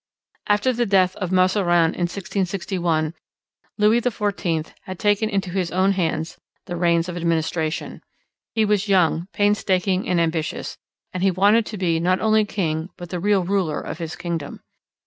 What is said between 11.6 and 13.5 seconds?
to be not only king but the real